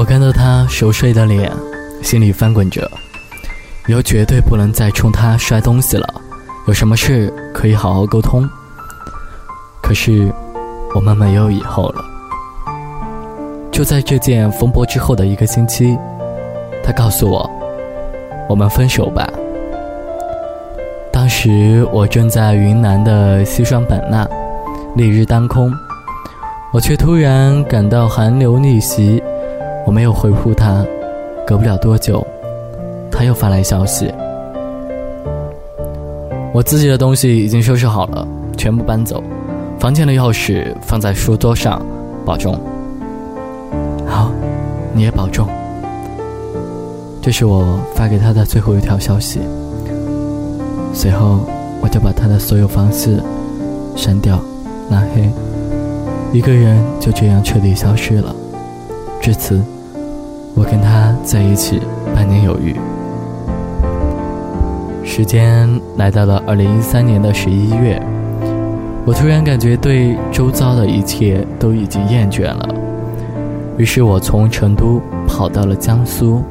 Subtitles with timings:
[0.00, 1.52] 我看到他熟睡的脸，
[2.02, 2.90] 心里翻滚着，
[3.86, 6.08] 以后绝对不能再冲他摔东西了。
[6.66, 8.48] 有什么事可以好好沟通。
[9.82, 10.32] 可是，
[10.94, 12.02] 我们没有以后了。
[13.70, 15.98] 就在这件风波之后的一个星期，
[16.82, 17.48] 他告诉我
[18.48, 19.28] ：“我们分手吧。”
[21.12, 24.26] 当时我正在云南的西双版纳，
[24.96, 25.70] 烈日当空，
[26.72, 29.22] 我却突然感到寒流逆袭。
[29.90, 30.86] 我没有回复他，
[31.44, 32.24] 隔不了多久，
[33.10, 34.08] 他又发来消息
[36.54, 38.24] ：“我自己的东西已经收拾好了，
[38.56, 39.20] 全部搬走，
[39.80, 41.84] 房间的钥匙放在书桌上，
[42.24, 42.56] 保重。”
[44.06, 44.30] 好，
[44.94, 45.48] 你也保重。
[47.20, 49.40] 这是我发给他的最后一条消息。
[50.94, 51.40] 随后，
[51.80, 53.20] 我就把他的所有方式
[53.96, 54.38] 删掉、
[54.88, 55.28] 拉黑，
[56.32, 58.32] 一个人就这样彻底消失了。
[59.20, 59.60] 至此，
[60.54, 61.80] 我跟他在一起
[62.14, 62.74] 半年有余。
[65.04, 68.00] 时间来到了二零一三年的十一月，
[69.04, 72.68] 我突然感觉对周遭的一切都已经厌倦了，
[73.76, 76.42] 于是我从成都跑到了江苏。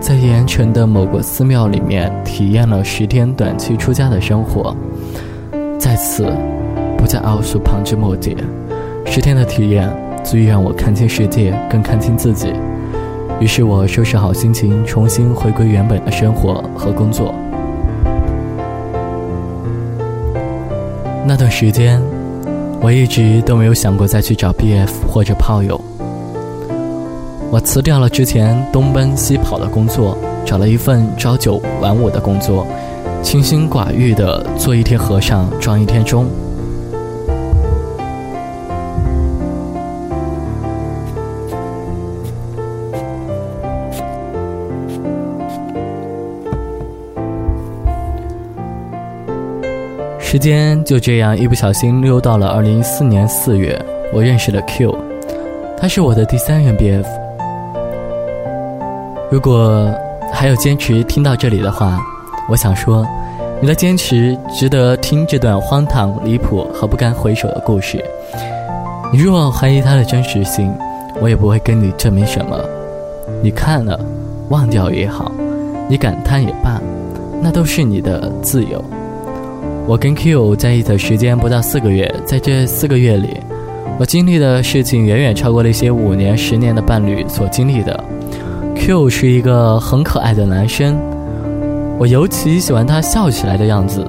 [0.00, 4.74] 在盐城的某个寺庙里面体验了十天短期出家的生活，
[5.78, 6.26] 在此
[6.96, 8.34] 不再奥数旁枝末节。
[9.04, 9.92] 十天的体验
[10.24, 12.50] 足以让我看清世界，更看清自己。
[13.40, 17.34] 于是我收拾好心情，重新回归原本的生活和工作。
[21.26, 21.98] 那段时间，
[22.82, 25.80] 我一直都没有想过再去找 BF 或者炮友。
[27.50, 32.66] 我辞掉了之前东奔西跑的工作，找了一份朝九晚五的工作，
[33.22, 36.26] 清心寡欲的做一天和尚撞一天钟。
[50.30, 53.76] 时间就这样一不小心溜到了二零一四年四月，
[54.12, 54.96] 我认识了 Q，
[55.76, 57.04] 他是我的第三任 BF。
[59.28, 59.92] 如果
[60.32, 61.98] 还有坚持听到这里的话，
[62.48, 63.04] 我想说，
[63.60, 68.00] 你的坚持值得听这段荒唐、离谱和不堪回首的故事。
[69.12, 70.72] 你若怀疑它的真实性，
[71.20, 72.56] 我也不会跟你证明什么。
[73.42, 73.98] 你看了，
[74.48, 75.32] 忘掉也好，
[75.88, 76.80] 你感叹也罢，
[77.42, 78.80] 那都是你的自由。
[79.86, 83.36] 我跟 Q 在一起的时间不到四个月，在这四个月里，
[83.98, 88.04] 我经历的事情远远超过了一些五年、十年的伴侣所经历的。
[88.76, 90.96] Q 是一个很可爱的男生，
[91.98, 94.06] 我尤其喜欢他笑起来的样子。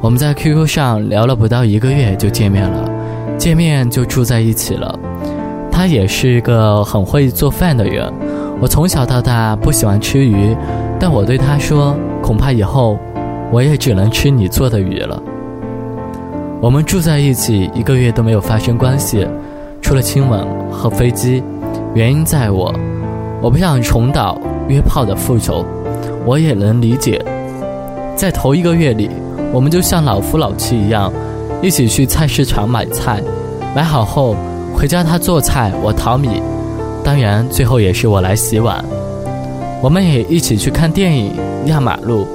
[0.00, 2.90] 我们在 QQ 上聊了不到一个月就见面了，
[3.36, 4.98] 见面就住在一起了。
[5.70, 8.10] 他也是一个很会做饭的人。
[8.60, 10.56] 我从小到大不喜欢吃鱼，
[10.98, 12.98] 但我对他说：“恐怕以后
[13.52, 15.22] 我也只能吃你做的鱼了。”
[16.60, 19.26] 我们住在一起一个月都没有发生关系，
[19.80, 21.42] 除了亲吻和飞机。
[21.94, 22.72] 原因在我。
[23.42, 24.38] 我不想重蹈
[24.68, 25.64] 约炮的覆辙，
[26.26, 27.18] 我也能理解。
[28.14, 29.08] 在头一个月里，
[29.50, 31.10] 我们就像老夫老妻一样，
[31.62, 33.22] 一起去菜市场买菜，
[33.74, 34.36] 买好后
[34.74, 36.42] 回家他做菜，我淘米，
[37.02, 38.84] 当然最后也是我来洗碗。
[39.82, 41.32] 我们也一起去看电影、
[41.64, 42.26] 压马路，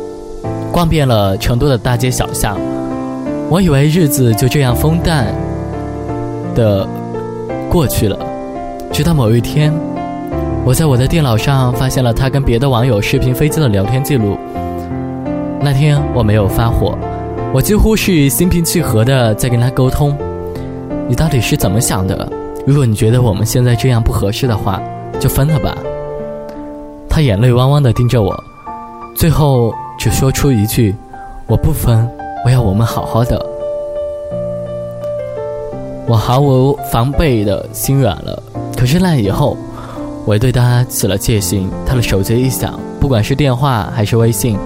[0.76, 2.60] 逛遍了成都的大街小巷。
[3.50, 5.34] 我以为日子就这样风淡
[6.54, 6.86] 的
[7.70, 8.20] 过去了，
[8.92, 9.74] 直到某一天。
[10.66, 14.38] 我在我的电脑上发现了他跟别的网友视频飞机的聊天记录。
[15.62, 16.98] 那天我没有发火，
[17.54, 20.14] 我几乎是心平气和的在跟他沟通。
[21.08, 22.30] 你到底是怎么想的？
[22.68, 24.82] 如果你觉得我们现在这样不合适的话，
[25.22, 25.74] 就分了吧。
[27.08, 28.44] 他眼泪汪汪的盯着我，
[29.16, 29.74] 最后
[30.06, 30.96] 只说出一句
[31.50, 32.08] ：“我不分，
[32.46, 33.44] 我要我们好好的。”
[36.06, 38.44] 我毫无防备的心软了。
[38.78, 39.58] 可是那以后。
[40.24, 44.58] 我对他起了戒心，他的手机一响，不管是电话还是微信，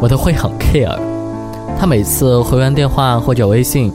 [0.00, 0.98] 我都会很 care。
[1.78, 3.92] 他每次回完电话或者微信，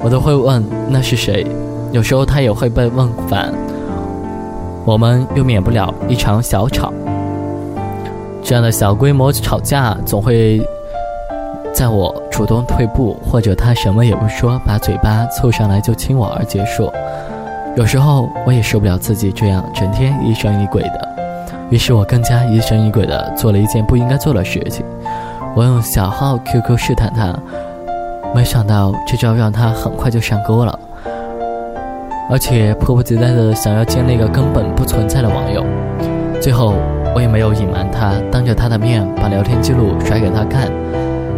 [0.00, 1.44] 我都会问那是谁。
[1.90, 3.52] 有时候他也会被问烦，
[4.84, 6.92] 我们又免不了一场小吵。
[8.52, 10.60] 这样的小规模吵架，总会
[11.72, 16.92] 在我主动退步或者他什么也不说，把嘴巴凑上来就亲我而结束。
[17.76, 21.08] 有时候我也受不了自己这样整天疑神疑鬼的，
[21.70, 24.84] 于是我更加疑神疑鬼的做了一件不应该做的事情。
[25.54, 27.34] 我用小号 QQ 试探他，
[28.34, 30.78] 没想到这招让他很快就上钩了。
[32.30, 35.64] 而且迫不及待的想要见那个根本不存在的网友。
[36.38, 36.74] 最后，
[37.14, 40.70] 我也没有隐瞒他，当着他的面把聊天记录甩给他看。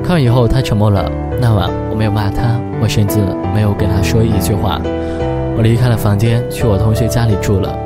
[0.03, 1.11] 看完以后，他沉默了。
[1.41, 3.19] 那晚我没有骂他，我甚至
[3.55, 4.81] 没有跟他说一句话。
[5.57, 7.84] 我离开了房间，去我同学家里住了。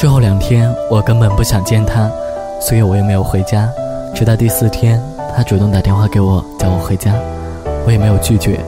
[0.00, 2.10] 之后两天，我根本不想见他，
[2.58, 3.68] 所以我也没有回家。
[4.14, 4.98] 直到第四天，
[5.36, 7.12] 他主动打电话给我，叫我回家，
[7.84, 8.58] 我也没有拒绝。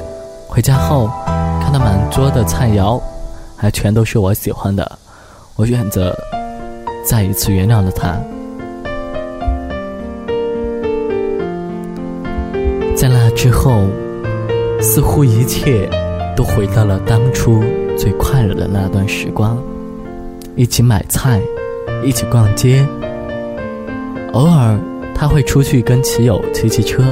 [0.47, 1.09] 回家后，
[1.59, 3.01] 看到满桌的菜肴，
[3.57, 4.99] 还全都是我喜欢的，
[5.57, 6.15] 我选择
[7.03, 8.21] 再一次原谅了他。
[12.95, 13.87] 在那之后，
[14.83, 15.89] 似乎一切
[16.37, 17.65] 都回到了当初
[17.97, 19.57] 最快乐的那段时光。
[20.55, 21.41] 一起买菜，
[22.05, 22.87] 一起逛街。
[24.33, 24.79] 偶尔
[25.15, 27.03] 他会出去跟骑友骑骑车，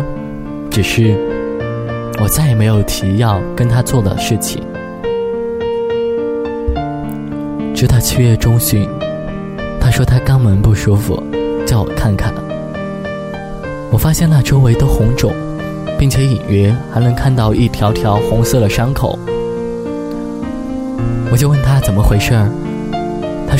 [0.70, 1.16] 只是
[2.20, 4.62] 我再也没有提要跟他做的事情。
[7.75, 8.87] 直到七月中旬，
[9.81, 11.22] 他说他肛门不舒服，
[11.66, 12.34] 叫我看看。
[13.90, 15.32] 我发现那周围都红肿，
[15.98, 19.19] 并且隐约还能看到一条条红色的伤口。
[21.32, 22.50] 我就问他怎么回事儿。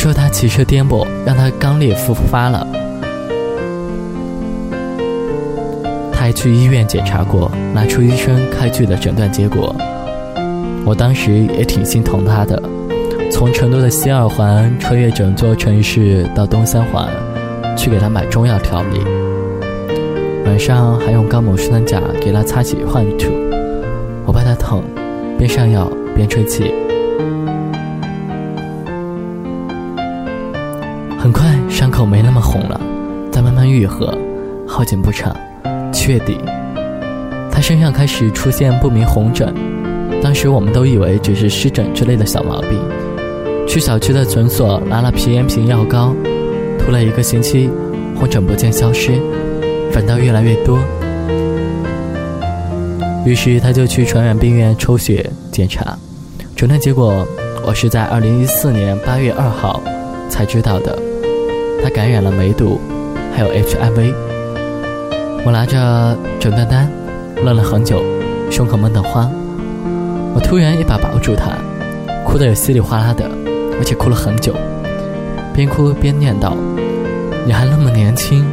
[0.03, 2.67] 说他骑车颠簸，让他肛裂复发了。
[6.11, 9.77] 他还去医院检查过，拿出医生开具的诊断结果。
[10.87, 12.63] 我当时也挺心疼他的，
[13.31, 17.07] 从成都的西二环穿越整座城市到东三环，
[17.77, 19.03] 去给他买中药调理。
[20.47, 23.31] 晚上还用高锰酸钾给他擦洗患处。
[24.25, 24.83] 我怕他疼，
[25.37, 26.73] 边上药边吹气。
[32.01, 32.81] 口没那么红了，
[33.31, 34.17] 在慢慢愈合。
[34.67, 35.37] 好景不长，
[35.93, 36.39] 七月底，
[37.53, 39.55] 他身上开始出现不明红疹。
[40.23, 42.71] 当时我们都以为只是湿疹之类的小毛病，
[43.69, 46.15] 去小区的诊所拿了皮炎平药膏，
[46.79, 47.69] 涂了一个星期，
[48.17, 49.21] 红疹不见消失，
[49.93, 50.79] 反倒越来越多。
[53.27, 55.99] 于是他就去传染病院抽血检查，
[56.57, 57.27] 诊断结果
[57.67, 59.83] 我是在二零一四年八月二号
[60.31, 61.10] 才知道的。
[61.83, 62.81] 他感染了梅毒，
[63.35, 64.13] 还有 HIV。
[65.45, 66.91] 我拿着诊断单，
[67.45, 68.03] 愣了很久，
[68.51, 69.33] 胸口闷得慌。
[70.35, 71.53] 我突然一把抱住他，
[72.25, 73.25] 哭得有稀里哗啦的，
[73.79, 74.55] 而且哭了很久，
[75.55, 76.53] 边哭边念叨
[77.47, 78.45] ：“你还那么年轻，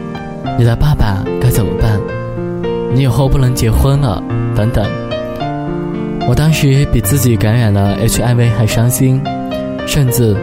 [0.57, 1.99] 你的爸爸该怎么办？
[2.93, 4.23] 你以后不能结婚了，
[4.55, 4.85] 等等。”
[6.29, 9.21] 我当时比自己感染了 HIV 还伤心，
[9.85, 10.35] 甚至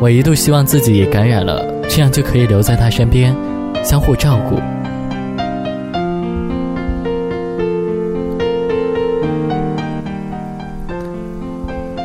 [0.00, 1.64] 我一度希望自己也感染了。
[1.88, 3.34] 这样就可以留在他身边，
[3.82, 4.56] 相互照顾。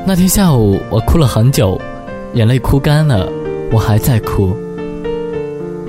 [0.05, 1.79] 那天下午，我哭了很久，
[2.33, 3.27] 眼泪哭干了，
[3.71, 4.55] 我还在哭，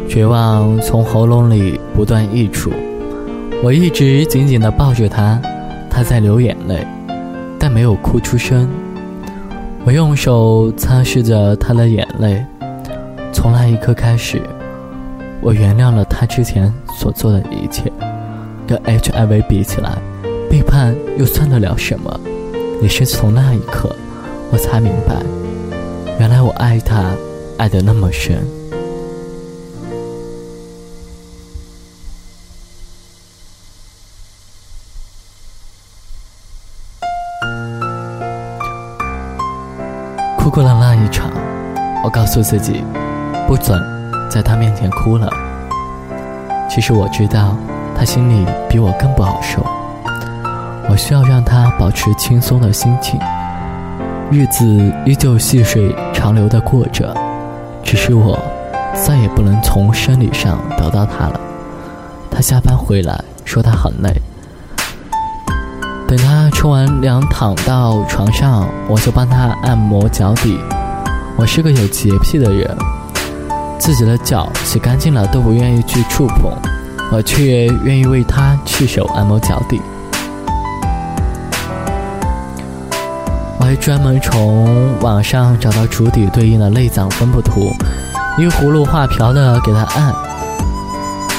[0.08, 2.70] 绝望从喉咙里不断溢出。
[3.62, 5.40] 我一直紧紧的抱着他，
[5.88, 6.86] 他在流眼泪，
[7.58, 8.68] 但没有哭出声。
[9.84, 12.44] 我用手擦拭着他的眼泪。
[13.34, 14.40] 从那一刻开始，
[15.42, 17.92] 我原谅了他之前所做的一切。
[18.66, 19.98] 跟 HIV 比起来，
[20.48, 22.18] 背叛又算得了什么？
[22.80, 23.94] 也是从那一刻，
[24.50, 25.16] 我才明白，
[26.18, 27.10] 原来我爱他，
[27.58, 28.38] 爱得那么深。
[40.38, 41.30] 哭过了那一场，
[42.02, 42.82] 我告诉自己。
[43.46, 43.80] 不准
[44.30, 45.28] 在他面前哭了。
[46.68, 47.56] 其实我知道，
[47.96, 49.64] 他心里比我更不好受。
[50.88, 53.18] 我需要让他保持轻松的心情，
[54.30, 57.14] 日子依旧细水长流的过着。
[57.82, 58.38] 只是我
[58.94, 61.40] 再也不能从生理上得到他了。
[62.30, 64.10] 他下班回来，说他很累。
[66.08, 70.58] 等他冲完凉躺到床上，我就帮他按摩脚底。
[71.36, 72.76] 我是个有洁癖的人。
[73.84, 76.50] 自己的脚洗干净了都不愿意去触碰，
[77.12, 79.78] 我却愿意为他去手按摩脚底。
[83.58, 87.76] 我还专门从网上找到足底对应的内脏分布图，
[88.38, 90.14] 依葫芦画瓢的给他按。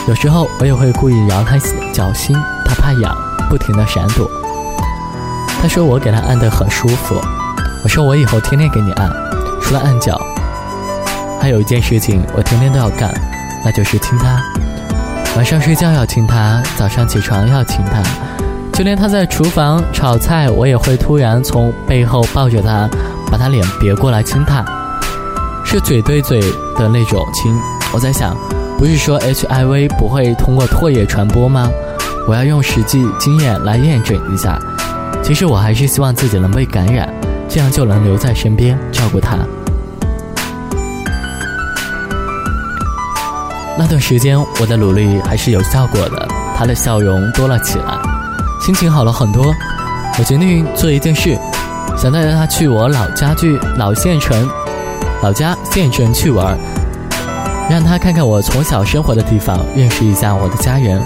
[0.07, 1.57] 有时候我也会故意摇他
[1.91, 3.17] 脚心，他怕痒，
[3.49, 4.29] 不停的闪躲。
[5.59, 7.15] 他说我给他按得很舒服，
[7.83, 9.09] 我说我以后天天给你按，
[9.63, 10.21] 除了按脚，
[11.45, 13.13] 还有一件事情我天天都要干，
[13.63, 14.41] 那就是亲他。
[15.35, 18.01] 晚上睡觉要亲他，早上起床要亲他，
[18.73, 22.89] 就连他在厨房炒菜，我也会突然从背后抱着他，
[23.29, 24.65] 把他脸别过来亲他，
[25.63, 26.41] 是嘴对嘴
[26.79, 27.55] 的那种亲。
[27.93, 28.35] 我在想，
[28.79, 31.69] 不是说 HIV 不会通过唾液传播吗？
[32.27, 34.59] 我要用实际经验来验证一下。
[35.21, 37.07] 其实我还是希望自己能被感染，
[37.47, 39.37] 这样就能留在身边照顾他。
[43.77, 47.99] 那段时间我的努力还是有效果的，他的笑容多了起来，
[48.61, 49.53] 心情好了很多。
[50.17, 51.37] 我决定做一件事，
[51.97, 54.49] 想带着他去我老家去老县城，
[55.21, 56.57] 老家县城去玩，
[57.69, 61.01] 让他看看我从小生活的地方，认识一下我的家人。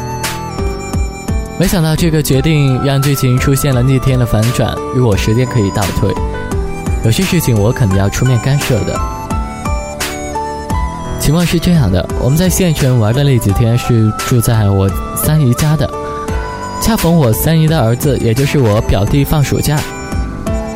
[1.59, 4.73] 没想到这个决定让剧情出现了逆天的反转。
[4.95, 6.13] 如果时间可以倒退，
[7.03, 9.18] 有些事情我肯定要出面干涉的。
[11.19, 15.87] 情况是这样的：我们在县城玩的那几天是住在我三姨家的，
[16.81, 19.77] 恰逢我三姨的儿子，也就是我表弟放暑假，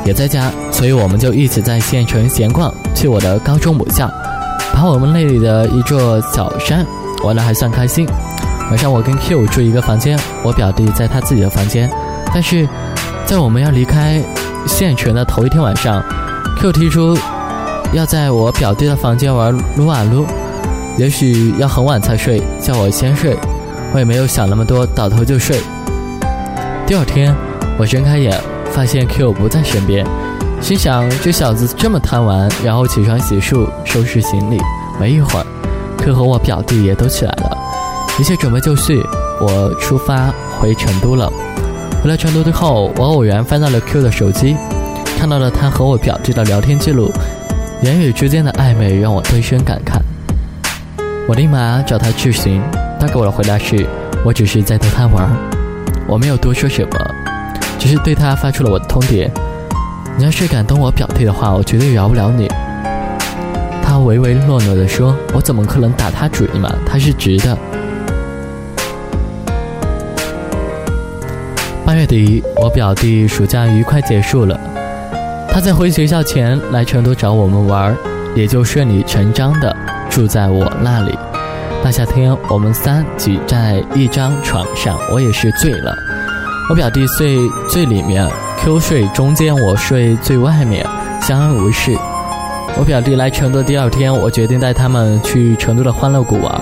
[0.05, 4.07] 也在家，所以我们就一起在县城闲逛，去我的高中母校，
[4.73, 6.85] 爬我们那里的一座小山，
[7.23, 8.05] 玩的还算开心。
[8.69, 11.89] 晚上我跟 Q 住一个房间，我表弟在他自己的房间。
[12.33, 12.67] 但是，
[13.25, 14.21] 在我们要离开
[14.67, 16.03] 县城的头一天晚上
[16.59, 17.17] ，Q 提出
[17.93, 20.25] 要在我表弟的房间玩撸啊撸，
[20.97, 23.37] 也许要很晚才睡，叫我先睡。
[23.93, 25.59] 我也没有想那么多，倒头就睡。
[26.87, 27.35] 第二天，
[27.77, 28.35] 我睁开眼，
[28.71, 30.03] 发现 Q 不在身边，
[30.59, 34.57] 心想这小子这么贪玩，然后起床洗漱，收拾行李。
[34.99, 35.45] 没一会儿
[35.99, 37.55] ，Q 和我表弟也都起来了。
[38.19, 39.03] 一切准备就绪，
[39.39, 41.31] 我出发回成都了。
[42.03, 44.57] 回来成都之后，我偶然翻到了 Q 的手机，
[45.19, 47.11] 看到了他和我表弟的聊天记录，
[47.81, 49.99] 言语之间的暧昧让我顿生感慨。
[51.27, 52.61] 我立马找他质询，
[52.99, 53.85] 他给我的回答是：
[54.23, 55.29] 我只是在逗他玩，
[56.07, 56.97] 我没有多说什么，
[57.79, 59.29] 只是对他发出了我的通牒：
[60.17, 62.47] 你要是敢动我表弟的话，我绝对饶不了你。
[63.81, 66.73] 他唯唯诺诺地说：我怎么可能打他主意嘛？
[66.85, 67.57] 他是直的。
[71.85, 74.59] 八月底，我表弟暑假愉快结束了，
[75.53, 77.95] 他在回学校前来成都找我们玩，
[78.33, 79.73] 也就顺理成章的
[80.09, 81.15] 住在我那里。
[81.83, 85.95] 大夏天，我们三挤在一张床上，我也是醉了。
[86.71, 87.37] 我表弟睡
[87.69, 88.27] 最里面
[88.61, 90.83] ，Q 睡中间，我睡最外面，
[91.21, 91.95] 相安无事。
[92.75, 96.59] 我表弟来成都第二天，我决定带他们去成都的欢乐谷玩，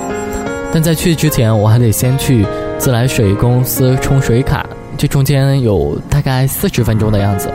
[0.70, 2.46] 但在去之前，我还得先去
[2.76, 4.66] 自来水公司充水卡。
[4.98, 7.50] 这中间有大概四十分钟的样子。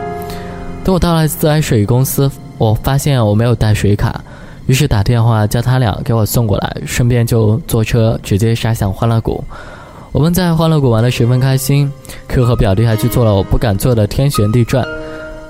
[0.88, 4.18] 等我到了自来水公司，我发现我没有带水卡，
[4.64, 9.44] 于是打电话叫他俩给我送过来，顺便就坐车直接杀向欢乐谷。
[10.12, 11.92] 我们在欢乐谷玩得十分开心
[12.28, 14.82] ，Q 和表弟还去做了我不敢做的天旋地转。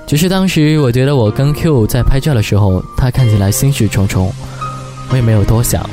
[0.05, 4.29] 只是当时我觉得我跟 Q 在拍照的时候，他看起来心事重重，
[5.09, 5.89] 我也没有多想，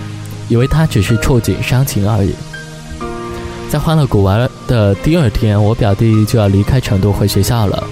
[0.48, 2.34] 以为他只是触景伤情而已。
[3.70, 7.84] 在欢乐谷玩的第二天，我表弟就要离开成都回学校了。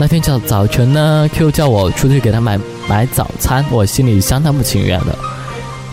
[0.00, 2.56] 那天早早晨呢，Q 叫我出去给他买
[2.88, 5.06] 买早餐，我心里相当不情愿的，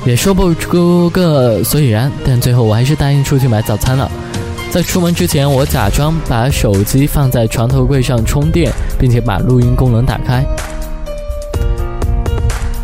[0.05, 2.11] 也说不出个所以然。
[2.23, 4.09] 但最后我还是答应出去买早餐了。
[4.69, 10.45] 在出门之前，我假装把手机放在床头柜上充电，并且把录音功能打开。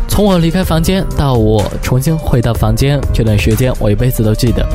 [0.08, 4.66] 从我离开房间到我重新回到房间，这段时间我一辈子都记得。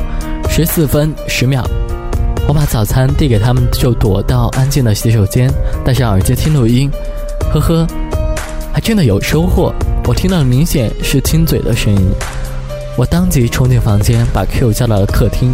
[0.48, 1.62] 十四分十秒，
[2.48, 5.52] 我把早餐递给他们，就躲到安静的洗手间，
[5.84, 6.90] 戴上耳机听录音。
[7.52, 7.86] 呵呵，
[8.72, 9.70] 还真的有收获。
[10.06, 12.10] 我听到的明显是亲嘴的声音。
[12.96, 15.52] 我当即冲进房间，把 Q 叫到了客厅，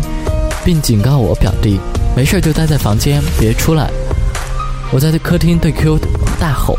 [0.65, 1.81] 并警告我表弟，
[2.15, 3.91] 没事就待在房间，别出来。
[4.93, 5.99] 我在客厅对 Q
[6.39, 6.79] 大吼：“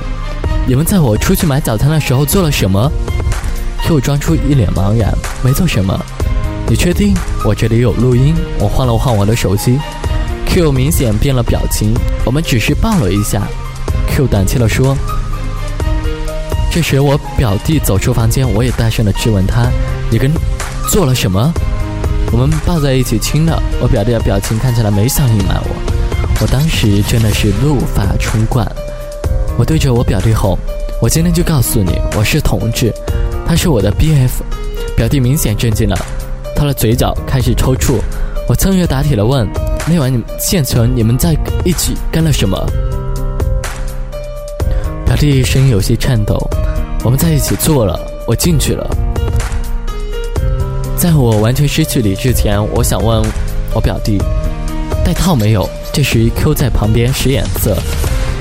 [0.66, 2.90] 你们在我出去买早餐的时候做了什么
[3.84, 5.94] ？”Q 装出一脸茫然，没做什么。
[6.68, 8.34] 你确定我这里有录音？
[8.60, 9.78] 我晃了晃我的手机
[10.48, 11.94] ，Q 明显变了表情。
[12.26, 13.44] 我们只是抱了一下
[14.08, 14.98] ，Q 胆怯地说。
[16.72, 19.70] 这时我表弟走出房间，我也大声地质问他
[20.10, 20.32] ：“你跟
[20.90, 21.54] 做了什么？”
[22.34, 23.62] 我们抱在一起亲了。
[23.80, 25.76] 我表弟的表情看起来没想隐瞒我。
[26.42, 28.70] 我当时真的是怒发冲冠，
[29.56, 30.58] 我对着我表弟吼
[31.00, 32.92] ：“我今天就告诉你，我是同志，
[33.48, 34.42] 他是我的 BF。”
[34.98, 35.96] 表弟明显震惊了。
[36.66, 38.00] 他的嘴角开始抽搐，
[38.50, 39.48] 我趁热打铁的问
[39.88, 42.58] ：“那晚你县城你们在一起干了什么？
[45.06, 46.36] 表弟声音有些颤抖。
[47.04, 48.90] 我们在一起做了，我进去了。
[50.98, 53.22] 在我完全失去理智前，我想问
[53.76, 54.18] 我表弟
[55.06, 55.70] 戴套没有。
[55.94, 57.78] 这时 Q 在旁边使眼色，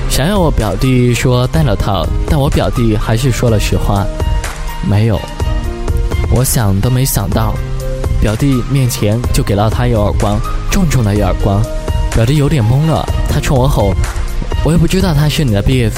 [0.09, 4.03] 想要我表弟说戴了套，但我表弟还是说了实话，
[4.89, 5.21] 没有。
[6.31, 7.53] 我想都没想到，
[8.25, 10.39] 表弟面前就给了他一耳光，
[10.71, 11.61] 重重的一耳光。
[12.15, 13.93] 表弟有点懵了，他冲我吼
[14.65, 15.93] ：“我又不知道他是你的 BF。”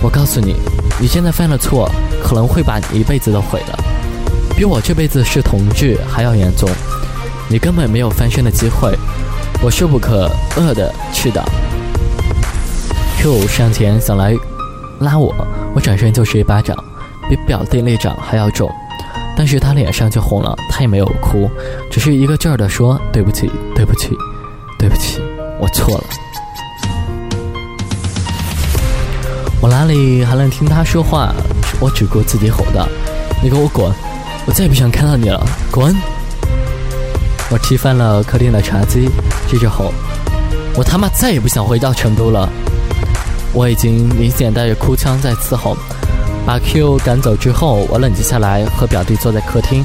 [0.00, 0.56] 我告诉你，
[0.98, 1.86] 你现在犯了错，
[2.22, 3.78] 可能会把你一辈子都毁了，
[4.56, 6.66] 比我这辈子是同志还要严重。
[7.46, 8.98] 你根本没有翻身的机会。
[9.60, 11.44] 我势不可遏的去的。
[13.18, 14.34] Q 上前想来
[15.00, 15.34] 拉我，
[15.74, 16.74] 我转身就是一巴掌，
[17.28, 18.66] 比表弟那掌还要重。
[19.38, 21.48] 但是他脸上就红了，他也没有哭，
[21.88, 24.10] 只是一个劲儿的说：“对不起，对不起，
[24.76, 25.20] 对不起，
[25.60, 26.04] 我错了。”
[29.62, 31.32] 我哪里还能听他说话？
[31.78, 32.88] 我只顾自己吼道
[33.40, 33.88] ：“你给我滚！
[34.44, 35.40] 我再也不想看到你了，
[35.70, 35.94] 滚！”
[37.48, 39.08] 我踢翻了客厅的茶几，
[39.48, 39.92] 接着吼
[40.74, 42.50] ：“我他妈再也不想回到成都了！”
[43.54, 45.76] 我已经明显带着哭腔在嘶吼。
[46.48, 49.84] 把 Q 赶走之后，我冷静下来，和表弟坐在客厅。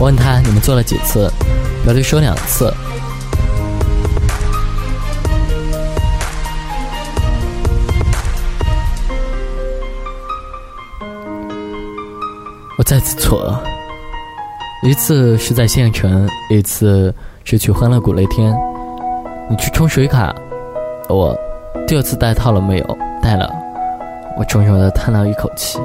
[0.00, 1.32] 我问他：“你们做了几次？”
[1.86, 2.74] 表弟说：“两次。”
[12.76, 13.62] 我再次错了，
[14.82, 17.14] 一次是在县城，一次
[17.44, 18.52] 是去欢乐谷那天。
[19.48, 20.34] 你去充水卡，
[21.08, 21.38] 我
[21.86, 22.98] 第二次戴套了没有？
[23.22, 23.48] 戴了。
[24.36, 25.78] 我重重的叹了一口气。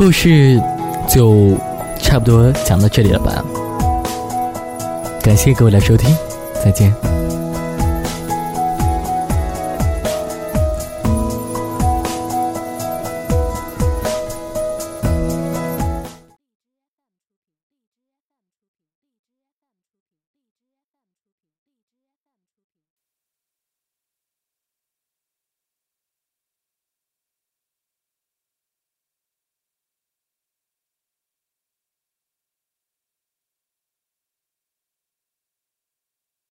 [0.00, 0.58] 故事
[1.06, 1.54] 就
[1.98, 3.44] 差不多讲到这里了吧？
[5.22, 6.16] 感谢各位的收听，
[6.64, 6.90] 再见。